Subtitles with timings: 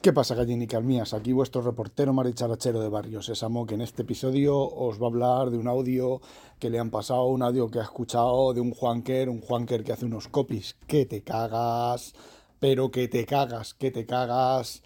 [0.00, 1.12] ¿Qué pasa, gallinicas mías?
[1.12, 5.50] Aquí vuestro reportero maricharachero de Barrio Sésamo, que en este episodio os va a hablar
[5.50, 6.20] de un audio
[6.60, 9.92] que le han pasado, un audio que ha escuchado de un Juanker, un Juanker que
[9.92, 12.14] hace unos copies que te cagas,
[12.60, 14.84] pero que te cagas, que te cagas.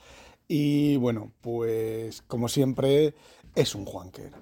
[0.48, 3.14] Y bueno, pues como siempre,
[3.54, 4.32] es un Juanker.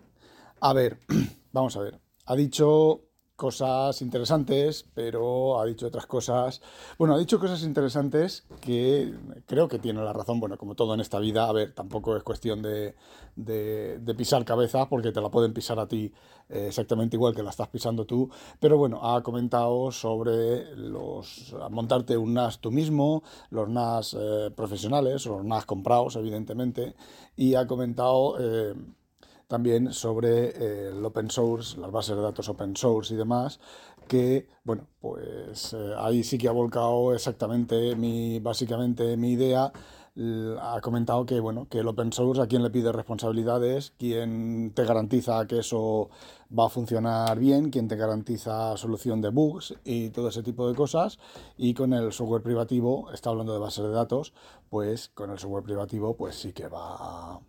[0.61, 1.01] A ver,
[1.53, 2.01] vamos a ver.
[2.27, 3.10] Ha dicho
[3.41, 6.61] cosas interesantes, pero ha dicho otras cosas.
[6.99, 9.15] Bueno, ha dicho cosas interesantes que
[9.47, 10.41] creo que tiene la razón.
[10.41, 12.95] Bueno, como todo en esta vida, a ver, tampoco es cuestión de,
[13.37, 16.13] de, pisar cabeza, porque te la pueden pisar a ti
[16.51, 18.29] eh, exactamente igual que la estás pisando tú.
[18.61, 25.25] Pero bueno, ha comentado sobre los montarte un NAS tú mismo, los NAS eh, profesionales,
[25.25, 26.95] los NAS comprados, evidentemente,
[27.37, 28.37] y ha comentado.
[28.39, 28.75] Eh,
[29.51, 33.59] también sobre eh, el open source, las bases de datos open source y demás,
[34.07, 39.73] que, bueno, pues eh, ahí sí que ha volcado exactamente mi, básicamente mi idea,
[40.61, 44.85] ha comentado que, bueno, que el open source a quien le pide responsabilidades, quien te
[44.85, 46.11] garantiza que eso
[46.57, 50.77] va a funcionar bien, quien te garantiza solución de bugs y todo ese tipo de
[50.77, 51.19] cosas,
[51.57, 54.33] y con el software privativo, está hablando de bases de datos,
[54.69, 57.41] pues con el software privativo pues sí que va a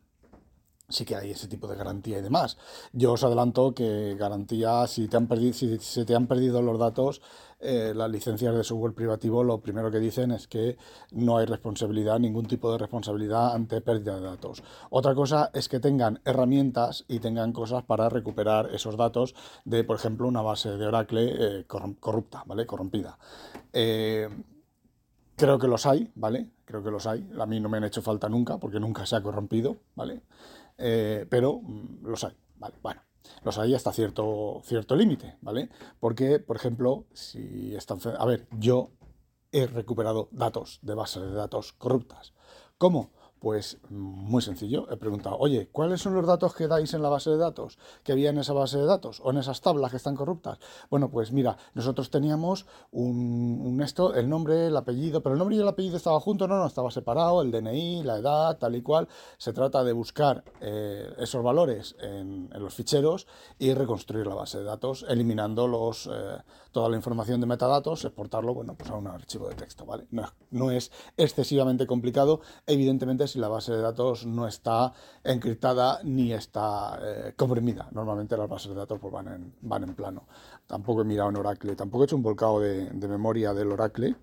[0.92, 2.58] sí que hay ese tipo de garantía y demás.
[2.94, 6.80] Yo os adelanto que garantía, si, te han perdido, si se te han perdido los
[6.80, 7.22] datos,
[7.64, 10.78] eh, las licencias de software privativo lo primero que dicen es que
[11.12, 14.64] no hay responsabilidad, ningún tipo de responsabilidad ante pérdida de datos.
[14.90, 19.98] Otra cosa es que tengan herramientas y tengan cosas para recuperar esos datos de, por
[19.98, 22.66] ejemplo, una base de Oracle eh, corrupta, ¿vale?
[22.66, 23.20] Corrompida.
[23.74, 24.28] Eh,
[25.36, 26.50] creo que los hay, ¿vale?
[26.66, 27.30] Creo que los hay.
[27.40, 30.22] A mí no me han hecho falta nunca porque nunca se ha corrompido, ¿vale?
[30.82, 32.76] Eh, pero mm, los hay, ¿vale?
[32.82, 33.02] Bueno,
[33.44, 35.70] los hay hasta cierto, cierto límite, ¿vale?
[36.00, 38.00] Porque, por ejemplo, si están...
[38.18, 38.92] A ver, yo
[39.52, 42.34] he recuperado datos de bases de datos corruptas.
[42.78, 43.12] ¿Cómo?
[43.42, 47.32] Pues muy sencillo, he preguntado, oye, ¿cuáles son los datos que dais en la base
[47.32, 47.80] de datos?
[48.04, 49.20] ¿Que había en esa base de datos?
[49.24, 50.60] ¿O en esas tablas que están corruptas?
[50.92, 55.60] Bueno, pues mira, nosotros teníamos un, esto, el nombre, el apellido, pero el nombre y
[55.60, 59.08] el apellido estaba juntos, no, no, estaba separado, el DNI, la edad, tal y cual.
[59.40, 63.26] Se trata de buscar eh, esos valores en, los ficheros
[63.58, 66.38] y reconstruir la base de datos, eliminando los, eh,
[66.72, 70.06] toda la información de metadatos, exportarlo, bueno, pues a un archivo de texto, ¿vale?
[70.12, 74.94] No, no es excesivamente complicado, evidentemente si la base de datos no está
[75.24, 77.88] encriptada ni está eh, comprimida.
[77.92, 80.28] Normalmente las bases de datos pues, van, en, van en plano.
[80.68, 84.16] Tampoco he mirado en Oracle, tampoco he hecho un volcado de, memoria del Oracle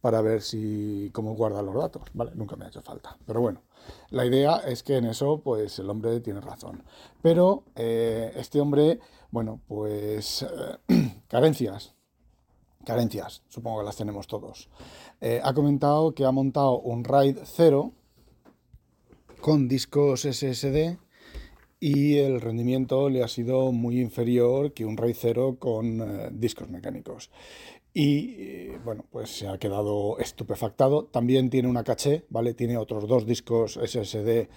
[0.00, 2.32] para ver si cómo guarda los datos, ¿vale?
[2.34, 3.16] Nunca me ha hecho falta.
[3.26, 3.62] Pero bueno,
[4.10, 6.82] la idea es que en eso, pues el hombre tiene razón.
[7.22, 9.00] Pero eh, este hombre,
[9.30, 11.94] bueno, pues eh, carencias,
[12.84, 14.70] carencias, supongo que las tenemos todos.
[15.20, 17.92] ha comentado que ha montado un RAID 0
[19.40, 20.98] con discos SSD
[21.80, 26.68] y el rendimiento le ha sido muy inferior que un RAID 0 con eh, discos
[26.68, 27.30] mecánicos.
[27.92, 31.06] Y eh, bueno, pues se ha quedado estupefactado.
[31.06, 32.54] También tiene una caché, ¿vale?
[32.54, 34.48] Tiene otros dos discos SSD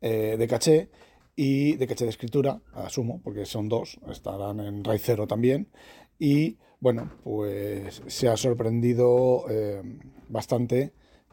[0.00, 0.90] eh, de caché
[1.36, 5.68] y de caché de escritura, asumo, porque son dos, estarán en RAID 0 también.
[6.18, 9.44] Y bueno, pues se ha sorprendido
[10.28, 10.92] bastante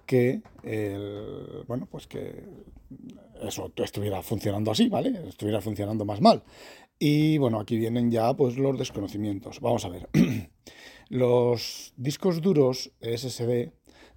[0.09, 2.43] que el, bueno, pues que
[3.43, 5.13] eso estuviera funcionando así, ¿vale?
[5.27, 6.41] Estuviera funcionando más mal.
[6.97, 9.59] Y bueno, aquí vienen ya pues los desconocimientos.
[9.59, 10.09] Vamos a ver.
[11.09, 13.69] los discos duros SSD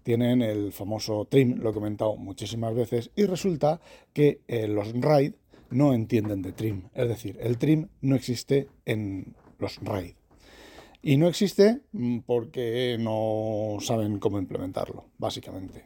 [0.03, 3.83] tienen el famoso trim, lo he comentado muchísimas veces, y resulta
[4.15, 5.35] que eh, los RAID
[5.69, 6.89] no entienden de trim.
[6.95, 10.15] Es decir, el trim no existe en los RAID.
[11.03, 15.85] Y no existe mm, porque no saben cómo implementarlo, básicamente.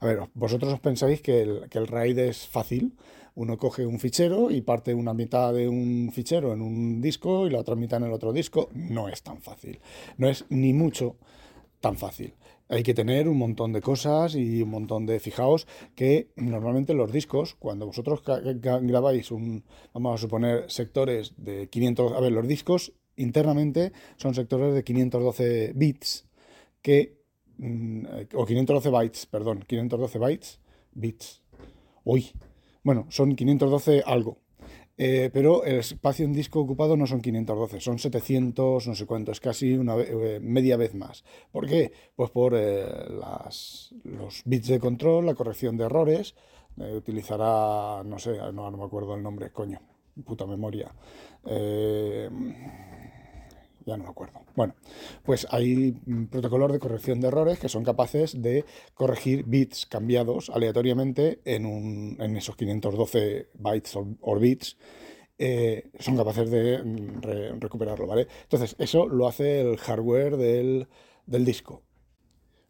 [0.00, 2.96] A ver, vosotros os pensáis que el, que el RAID es fácil.
[3.34, 7.50] Uno coge un fichero y parte una mitad de un fichero en un disco y
[7.50, 8.70] la otra mitad en el otro disco.
[8.72, 9.78] No es tan fácil.
[10.16, 11.16] No es ni mucho
[11.80, 12.34] tan fácil.
[12.68, 15.20] Hay que tener un montón de cosas y un montón de...
[15.20, 22.14] Fijaos que normalmente los discos, cuando vosotros grabáis un, vamos a suponer, sectores de 500...
[22.14, 26.26] A ver, los discos internamente son sectores de 512 bits
[26.82, 27.18] que,
[27.58, 28.04] mm,
[28.34, 30.60] o 512 bytes, perdón, 512 bytes,
[30.92, 31.42] bits,
[32.06, 32.30] Uy,
[32.84, 34.38] bueno, son 512 algo.
[34.96, 39.32] Eh, pero el espacio en disco ocupado no son 512, son 700, no sé cuánto,
[39.32, 41.24] es casi una eh, media vez más.
[41.50, 41.92] ¿Por qué?
[42.14, 42.86] Pues por eh,
[44.04, 46.36] los bits de control, la corrección de errores,
[46.76, 49.80] utilizará, no sé, no, me acuerdo el nombre, coño,
[50.24, 50.94] puta memoria
[53.86, 54.40] ya no me acuerdo.
[54.56, 54.74] Bueno,
[55.22, 55.92] pues hay
[56.30, 62.16] protocolos de corrección de errores que son capaces de corregir bits cambiados aleatoriamente en, un,
[62.20, 64.76] en esos 512 bytes o, bits.
[65.38, 68.26] Eh, son capaces de mm, recuperarlo, ¿vale?
[68.42, 70.88] Entonces, eso lo hace el hardware del,
[71.26, 71.85] del disco.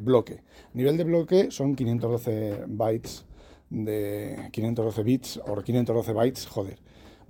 [0.02, 0.42] bloque.
[0.72, 3.24] Nivel de bloque son 512 bytes
[3.68, 6.78] de 512 bits o 512 bytes, joder.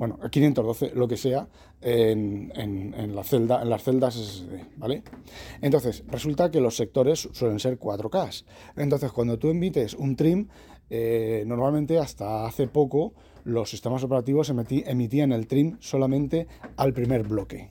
[0.01, 1.47] Bueno, 512, lo que sea,
[1.83, 5.03] en, las celdas SSD, ¿vale?
[5.61, 8.47] Entonces, resulta que los sectores suelen ser 4K.
[8.77, 10.49] Entonces, cuando tú emites un trim,
[10.89, 13.13] eh, normalmente hasta hace poco
[13.45, 16.47] los sistemas operativos emitían el trim solamente
[16.79, 17.71] al primer bloque.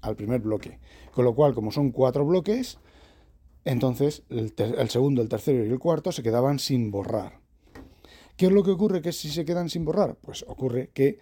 [0.00, 0.80] Al primer bloque.
[1.12, 2.80] Con lo cual, como son cuatro bloques,
[3.64, 4.52] entonces el,
[4.90, 7.38] segundo, el tercero y el cuarto se quedaban sin borrar.
[8.38, 10.14] ¿Qué es lo que ocurre que si se quedan sin borrar?
[10.14, 11.18] Pues ocurre que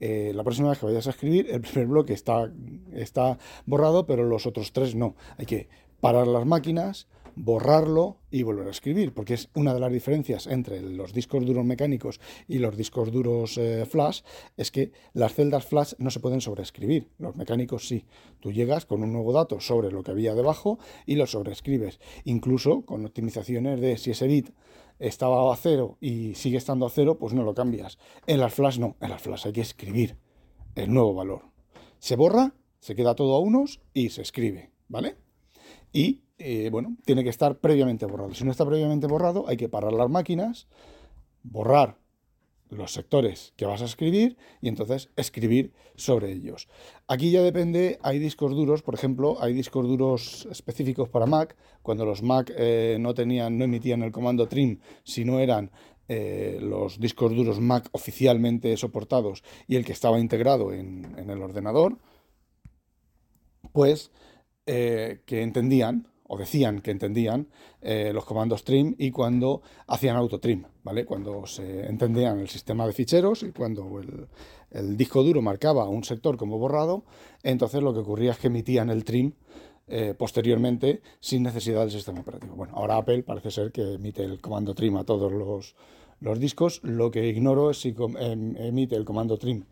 [0.00, 2.50] eh, la próxima vez que vayas a escribir, el primer bloque está,
[2.94, 5.14] está borrado, pero los otros tres no.
[5.36, 5.68] Hay que
[6.00, 7.06] parar las máquinas,
[7.36, 11.66] borrarlo y volver a escribir, porque es una de las diferencias entre los discos duros
[11.66, 12.18] mecánicos
[12.48, 14.22] y los discos duros eh, flash,
[14.56, 18.06] es que las celdas flash no se pueden sobreescribir, los mecánicos sí.
[18.40, 22.86] Tú llegas con un nuevo dato sobre lo que había debajo y lo sobreescribes, incluso
[22.86, 24.48] con optimizaciones de si ese bit
[25.06, 27.98] estaba a cero y sigue estando a cero, pues no lo cambias.
[28.26, 30.16] En las flash no, en las flash hay que escribir
[30.74, 31.42] el nuevo valor.
[31.98, 35.16] Se borra, se queda todo a unos y se escribe, ¿vale?
[35.92, 38.34] Y eh, bueno, tiene que estar previamente borrado.
[38.34, 40.68] Si no está previamente borrado, hay que parar las máquinas,
[41.42, 41.98] borrar
[42.70, 46.68] los sectores que vas a escribir y entonces escribir sobre ellos.
[47.06, 52.04] Aquí ya depende, hay discos duros, por ejemplo, hay discos duros específicos para Mac, cuando
[52.04, 55.70] los Mac eh, no tenían, no emitían el comando trim, si no eran
[56.08, 61.98] eh, los discos duros Mac oficialmente soportados y el que estaba integrado en, el ordenador,
[63.72, 64.10] pues
[64.66, 67.48] que entendían o decían que entendían
[67.80, 71.04] eh, los comandos trim y cuando hacían autotrim, ¿vale?
[71.04, 74.00] Cuando se entendían el sistema de ficheros y cuando
[74.70, 77.04] el, disco duro marcaba un sector como borrado,
[77.42, 79.32] entonces lo que ocurría es que emitían el trim
[79.86, 82.54] eh, posteriormente sin necesidad del sistema operativo.
[82.54, 85.74] Bueno, ahora Apple parece ser que emite el comando trim a todos los,
[86.20, 89.64] los discos, lo que ignoro es si em, emite el comando trim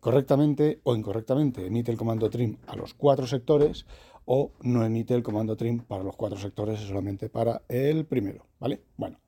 [0.00, 3.86] correctamente o incorrectamente, emite el comando trim a los cuatro sectores
[4.26, 8.46] o no emite el comando trim para los cuatro sectores, es solamente para el primero,
[8.60, 8.82] ¿vale?
[8.96, 9.18] Bueno,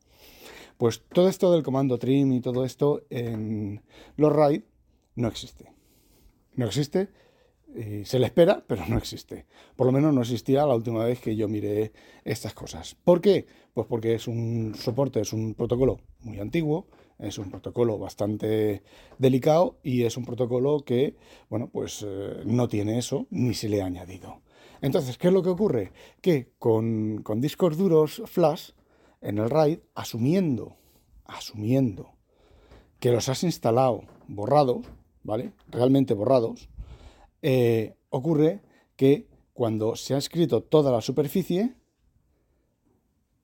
[0.78, 3.82] pues todo esto del comando trim y todo esto en
[4.16, 4.62] los RAID
[5.14, 5.72] no existe.
[6.54, 7.08] No existe
[8.04, 9.46] se le espera, pero no existe.
[9.76, 11.92] Por lo menos no existía la última vez que yo miré
[12.24, 12.96] estas cosas.
[13.04, 13.46] ¿Por qué?
[13.74, 16.86] Pues porque es un soporte, es un protocolo muy antiguo,
[17.18, 18.82] es un protocolo bastante
[19.18, 21.16] delicado y es un protocolo que,
[21.50, 24.40] bueno, pues eh, no tiene eso ni se le ha añadido.
[24.80, 25.92] Entonces, ¿qué es lo que ocurre?
[26.20, 28.70] Que con, con discos duros flash
[29.26, 30.76] en el RAID, asumiendo,
[31.24, 32.12] asumiendo
[33.00, 34.86] que los has instalado borrados,
[35.24, 35.52] ¿vale?
[35.68, 36.68] Realmente borrados,
[37.42, 38.62] eh, ocurre
[38.94, 41.74] que cuando se ha escrito toda la superficie,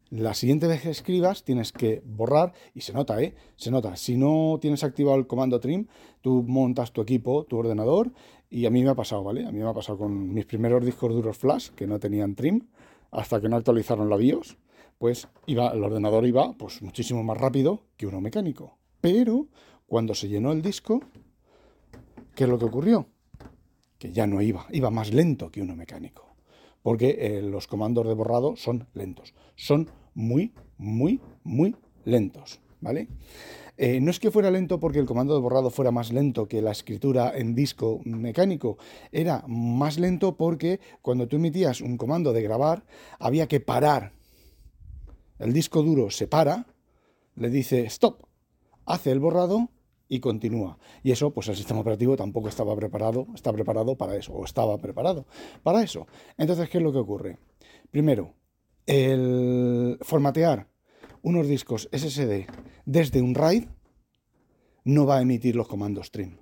[0.09, 3.35] la siguiente vez que escribas tienes que borrar, y se nota, ¿eh?
[3.57, 3.97] Se nota.
[3.97, 5.89] Si no tienes activado el comando trim,
[6.21, 8.13] tú montas tu equipo, tu ordenador,
[8.49, 9.47] y a mí me ha pasado, ¿vale?
[9.47, 12.69] A mí me ha pasado con mis primeros discos duros flash, que no tenían trim,
[13.11, 14.59] hasta que no actualizaron la BIOS,
[15.03, 18.79] pues iba, el ordenador iba pues, muchísimo más rápido que uno mecánico.
[19.01, 19.49] Pero
[19.85, 21.01] cuando se llenó el disco,
[22.37, 23.09] ¿qué es lo que ocurrió?
[23.99, 26.29] Que ya no iba, iba más lento que uno mecánico
[26.83, 29.35] porque eh, los comandos de borrado son lentos.
[29.57, 33.09] Son muy, muy, muy lentos, ¿vale?
[33.77, 36.63] Eh, no es que fuera lento porque el comando de borrado fuera más lento que
[36.63, 38.79] la escritura en disco mecánico,
[39.11, 42.85] era más lento porque cuando tú emitías un comando de grabar
[43.19, 44.22] había que parar.
[45.43, 46.67] El disco duro se para,
[47.35, 48.23] le dice stop,
[48.87, 49.71] hace el borrado
[50.09, 50.79] y continúa.
[51.03, 54.79] Y eso, pues el sistema operativo tampoco estaba preparado, está preparado para eso, o estaba
[54.79, 55.27] preparado
[55.63, 56.07] para eso.
[56.37, 57.39] Entonces, ¿qué es lo que ocurre?
[57.91, 58.35] Primero,
[58.87, 60.69] el formatear
[61.23, 62.47] unos discos SSD
[62.85, 63.65] desde un RAID
[64.85, 66.39] no va a emitir los comandos trim.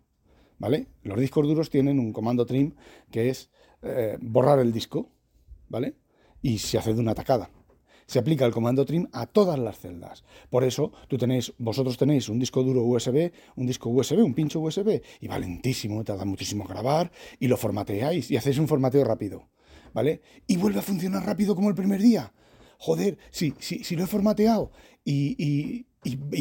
[0.59, 0.89] ¿Vale?
[1.03, 2.75] Los discos duros tienen un comando trim
[3.11, 5.09] que es eh, borrar el disco,
[5.71, 5.95] ¿vale?
[6.43, 7.51] Y se hace de una tacada.
[8.11, 10.25] Se aplica el comando trim a todas las celdas.
[10.51, 14.59] Por eso tú tenéis, vosotros tenéis un disco duro USB, un disco USB, un pincho
[14.59, 19.47] USB, y va lentísimo, tarda muchísimo grabar, y lo formateáis y hacéis un formateo rápido.
[19.95, 20.23] ¿vale?
[20.49, 22.33] Y vuelve a funcionar rápido como el primer día.
[22.79, 24.73] Joder, si, si lo he formateado
[25.05, 25.87] y,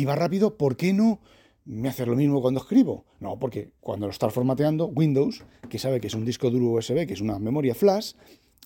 [0.08, 1.20] va rápido, ¿por qué no
[1.66, 3.06] me hace lo mismo cuando escribo?
[3.20, 7.06] No, porque cuando lo estás formateando, Windows, que sabe que es un disco duro USB,
[7.06, 8.14] que es una memoria flash,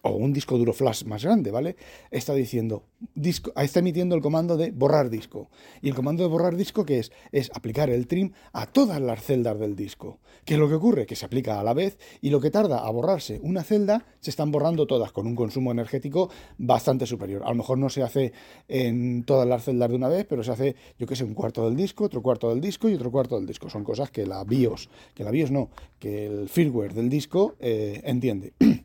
[0.04, 1.78] o un disco duro flash más grande, ¿vale?
[2.12, 2.84] Está diciendo,
[3.16, 5.50] disco, está emitiendo el comando de borrar disco.
[5.82, 7.12] Y el comando de borrar disco, ¿qué es?
[7.32, 10.20] Es aplicar el trim a todas las celdas del disco.
[10.44, 11.06] ¿Qué es lo que ocurre?
[11.06, 14.30] Que se aplica a la vez y lo que tarda a borrarse una celda, se
[14.30, 17.44] están borrando todas con un consumo energético bastante superior.
[17.46, 18.34] A lo mejor no se hace
[18.68, 21.64] en todas las celdas de una vez, pero se hace, yo qué sé, un cuarto
[21.64, 23.70] del disco, otro cuarto del disco y otro cuarto del disco.
[23.70, 28.02] Son cosas que la BIOS, que la BIOS no, que el firmware del disco eh,
[28.04, 28.52] entiende.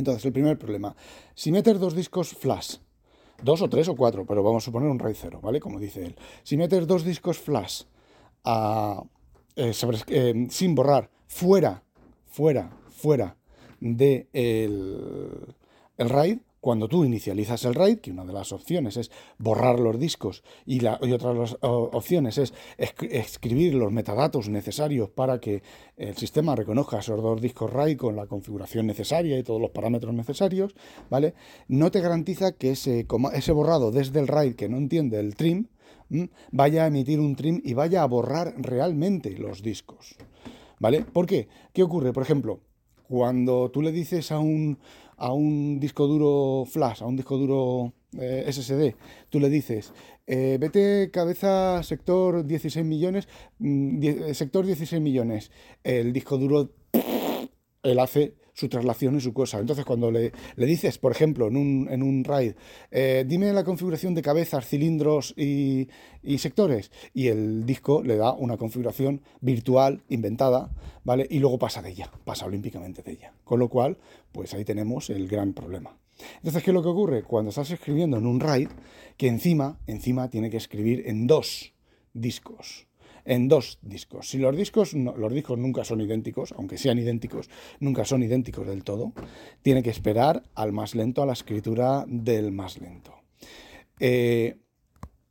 [0.00, 0.96] Entonces, el primer problema,
[1.34, 2.76] si metes dos discos flash,
[3.42, 5.60] dos o tres o cuatro, pero vamos a suponer un RAID 0, ¿vale?
[5.60, 6.16] Como dice él.
[6.42, 7.82] Si metes dos discos flash
[8.44, 9.72] eh,
[10.06, 11.82] eh, sin borrar, fuera,
[12.26, 13.36] fuera, fuera
[13.78, 15.54] de el,
[15.98, 19.98] el RAID, cuando tú inicializas el RAID, que una de las opciones es borrar los
[19.98, 25.62] discos y, otra de las opciones es escribir los metadatos necesarios para que
[25.96, 30.14] el sistema reconozca esos dos discos RAID con la configuración necesaria y todos los parámetros
[30.14, 30.74] necesarios,
[31.08, 31.34] ¿vale?
[31.68, 35.68] No te garantiza que ese, ese borrado desde el RAID que no entiende el trim
[36.50, 40.16] vaya a emitir un trim y vaya a borrar realmente los discos,
[40.78, 41.02] ¿vale?
[41.04, 41.48] ¿Por qué?
[41.72, 42.12] ¿Qué ocurre?
[42.12, 42.60] Por ejemplo,
[43.08, 44.78] cuando tú le dices a un,
[45.20, 48.96] a un disco duro flash, a un disco duro eh, SSD,
[49.28, 49.92] tú le dices,
[50.26, 55.50] eh, vete cabeza sector 16 millones, mm, eh, sector 16 millones,
[55.84, 56.70] el disco duro,
[57.82, 59.58] él hace su traslación y su cosa.
[59.58, 62.52] Entonces, cuando le, dices, por ejemplo, en un, en un RAID,
[62.90, 65.88] eh, dime la configuración de cabezas, cilindros y,
[66.38, 70.70] sectores, y el disco le da una configuración virtual, inventada,
[71.02, 71.26] ¿vale?
[71.30, 73.32] Y luego pasa de ella, pasa olímpicamente de ella.
[73.44, 73.96] Con lo cual,
[74.30, 75.96] pues ahí tenemos el gran problema.
[76.36, 77.22] Entonces, ¿qué es lo que ocurre?
[77.22, 78.68] Cuando estás escribiendo en un RAID,
[79.16, 81.72] que encima, encima tiene que escribir en dos
[82.12, 82.89] discos
[83.24, 84.28] en dos discos.
[84.28, 87.48] Si los discos, los discos nunca son idénticos, aunque sean idénticos,
[87.78, 89.12] nunca son idénticos del todo,
[89.62, 93.14] tiene que esperar al más lento, a la escritura del más lento.
[93.98, 94.56] Eh,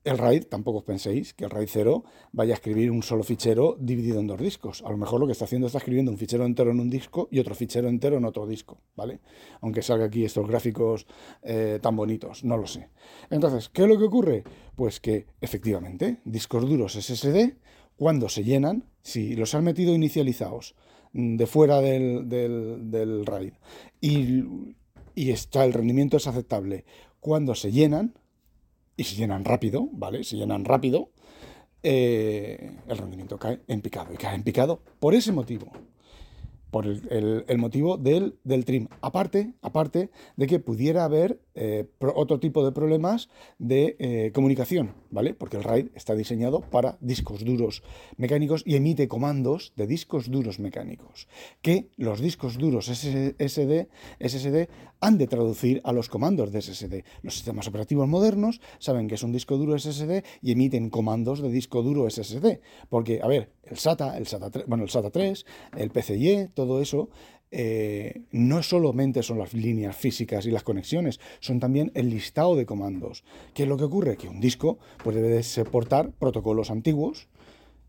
[0.06, 4.20] el RAID, tampoco penséis que el RAID 0 vaya a escribir un solo fichero dividido
[4.20, 4.82] en dos discos.
[4.84, 7.28] A lo mejor lo que está haciendo está escribiendo un fichero entero en un disco
[7.32, 9.20] y otro fichero entero en otro disco, ¿vale?
[9.60, 11.06] Aunque salga aquí estos gráficos
[11.44, 12.90] eh, tan bonitos, no lo sé.
[13.30, 14.44] Entonces, ¿qué es lo que ocurre?
[14.76, 17.58] Pues que efectivamente, discos duros SSD
[18.00, 20.74] cuando se llenan, si los han metido inicializados
[21.12, 23.54] mm, de fuera del, RAID
[24.00, 24.46] y,
[25.16, 26.86] está el rendimiento es aceptable,
[27.20, 28.14] cuando se llenan,
[28.96, 30.24] y se llenan rápido, ¿vale?
[30.24, 31.12] Se llenan rápido,
[31.84, 34.14] eh, el rendimiento cae en picado.
[34.14, 35.70] Y cae en picado por ese motivo.
[36.72, 38.88] Por el, motivo del, del, trim.
[39.02, 45.34] Aparte, aparte de que pudiera haber eh, otro tipo de problemas de eh, comunicación, ¿vale?
[45.34, 47.84] Porque el RAID está diseñado para discos duros
[48.18, 51.28] mecánicos y emite comandos de discos duros mecánicos,
[51.62, 53.88] que los discos duros SSD,
[54.20, 54.70] SSD
[55.02, 57.04] han de traducir a los comandos de SSD.
[57.22, 61.50] Los sistemas operativos modernos saben que es un disco duro SSD y emiten comandos de
[61.50, 62.60] disco duro SSD.
[62.90, 65.46] Porque, a ver, el SATA, el SATA 3, bueno, el SATA 3,
[65.78, 67.10] el PCIe, todo eso,
[67.52, 72.66] eh, no solamente son las líneas físicas y las conexiones, son también el listado de
[72.66, 73.24] comandos.
[73.54, 74.18] ¿Qué es lo que ocurre?
[74.18, 77.28] Que un disco pues, debe de soportar protocolos antiguos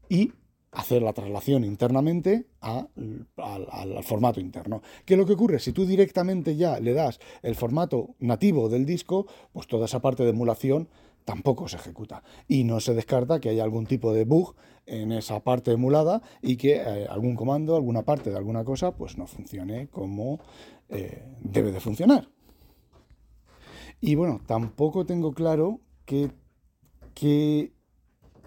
[0.08, 0.32] y
[0.72, 2.88] hacer la traslación internamente al,
[3.36, 4.82] al, formato interno.
[5.04, 5.58] ¿Qué es lo que ocurre?
[5.58, 10.22] Si tú directamente ya le das el formato nativo del disco, pues toda esa parte
[10.22, 10.88] de emulación
[11.30, 12.25] tampoco se ejecuta.
[12.49, 14.56] Y no se descarta que haya algún tipo de bug
[14.87, 19.16] en esa parte emulada y que eh, algún comando, alguna parte de alguna cosa, pues
[19.16, 20.40] no funcione como
[20.88, 22.28] eh, debe de funcionar.
[24.00, 26.32] Y bueno, tampoco tengo claro qué,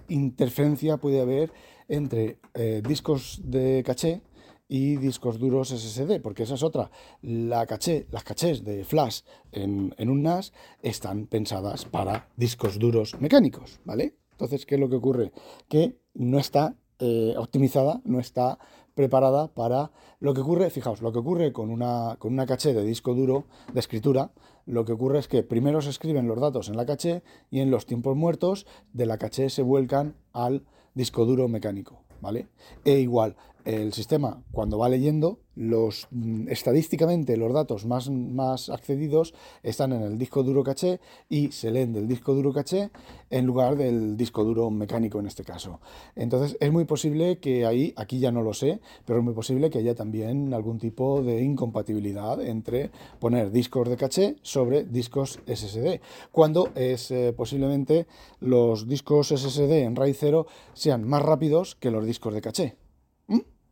[0.09, 1.53] interferencia puede haber
[1.87, 4.21] entre eh, discos de caché
[4.67, 6.89] y discos duros SSD, porque esa es otra.
[7.21, 13.79] La caché, las cachés de flash en, un NAS están pensadas para discos duros mecánicos,
[13.85, 14.15] ¿vale?
[14.31, 15.31] Entonces, ¿qué es lo que ocurre?
[15.67, 18.57] Que no está eh, optimizada, no está
[18.95, 22.83] preparada para lo que ocurre, fijaos, lo que ocurre con una, con una caché de
[22.83, 24.31] disco duro de escritura,
[24.65, 27.71] lo que ocurre es que primero se escriben los datos en la caché y en
[27.71, 32.03] los tiempos muertos de la caché se vuelcan al disco duro mecánico.
[32.23, 32.47] ¿vale?
[32.85, 39.33] E igual, el sistema cuando va leyendo, los, mm, estadísticamente los datos más, más accedidos
[39.61, 42.89] están en el disco duro caché y se leen del disco duro caché
[43.29, 45.79] en lugar del disco duro mecánico en este caso.
[46.15, 49.69] Entonces es muy posible que ahí, aquí ya no lo sé, pero es muy posible
[49.69, 56.01] que haya también algún tipo de incompatibilidad entre poner discos de caché sobre discos SSD,
[56.31, 58.07] cuando es eh, posiblemente
[58.39, 62.82] los discos SSD en RAID 0 sean más rápidos que los discos de caché.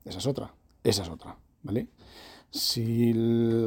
[0.06, 1.88] Esa es otra, esa es otra, ¿vale?
[2.50, 3.14] Si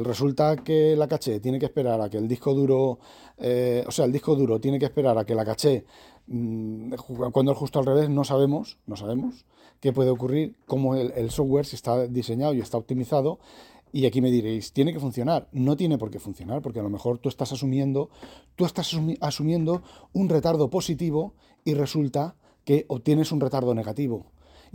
[0.03, 2.99] resulta que la caché tiene que esperar a que el disco duro,
[3.37, 5.85] eh, o sea, el disco duro tiene que esperar a que la caché,
[6.27, 6.93] mm,
[7.31, 9.45] cuando es justo al revés, no sabemos, no sabemos
[9.79, 13.39] qué puede ocurrir, cómo el, software, si está diseñado y está optimizado,
[13.91, 15.47] y aquí me diréis, tiene que funcionar.
[15.51, 18.09] No tiene por qué funcionar, porque a lo mejor tú estás asumiendo,
[18.55, 24.25] tú estás asumiendo un retardo positivo y resulta que obtienes un retardo negativo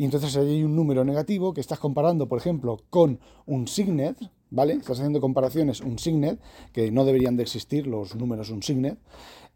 [0.00, 4.16] y entonces hay un número negativo que estás comparando, por ejemplo, con un signet,
[4.48, 4.72] ¿vale?
[4.72, 6.40] Estás haciendo comparaciones un signet,
[6.72, 8.98] que no deberían de existir los números un signet,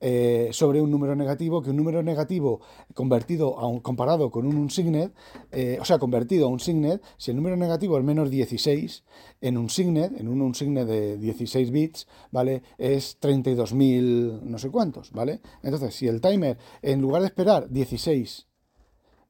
[0.02, 2.60] eh, sobre un número negativo, que un número negativo
[2.92, 5.14] convertido a un, comparado con un, signet,
[5.50, 9.02] eh, o sea, convertido a un signet, si el número negativo es menos 16,
[9.40, 12.62] en un signet, en un, un signet de 16 bits, ¿vale?
[12.76, 15.40] Es 32.000 no sé cuántos, ¿vale?
[15.62, 18.46] Entonces, si el timer, en lugar de esperar 16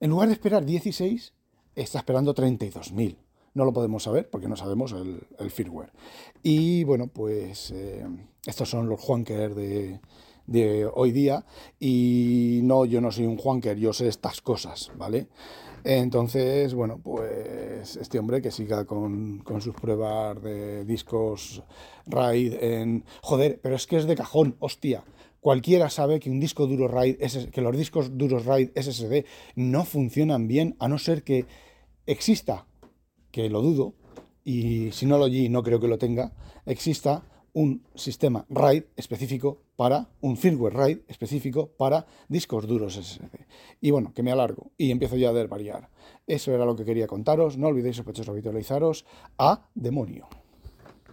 [0.04, 1.32] en lugar de esperar 16,
[1.74, 3.16] está esperando 32.000.
[3.54, 5.92] No lo podemos saber porque no sabemos el, firmware.
[6.42, 8.06] Y bueno, pues eh,
[8.44, 11.46] estos son los Juanker de, hoy día.
[11.80, 15.28] Y no, yo no soy un Juanker, yo sé estas cosas, ¿vale?
[15.84, 21.62] Entonces, bueno, pues este hombre que siga con, con, sus pruebas de discos
[22.04, 23.04] RAID en...
[23.22, 25.02] Joder, pero es que es de cajón, hostia.
[25.44, 27.16] Cualquiera sabe que un disco duro RAID,
[27.52, 29.26] que los discos duros RAID SSD
[29.56, 31.44] no funcionan bien, a no ser que
[32.06, 32.66] exista,
[33.30, 33.92] que lo dudo,
[34.42, 36.32] y si no lo allí no creo que lo tenga,
[36.64, 43.44] exista un sistema RAID específico para, un firmware RAID específico para discos duros SSD.
[43.82, 45.90] Y bueno, que me alargo y empiezo ya a variar.
[46.26, 47.58] Eso era lo que quería contaros.
[47.58, 49.04] No olvidéis, sospechosos, habitualizaros
[49.36, 50.26] a demonio.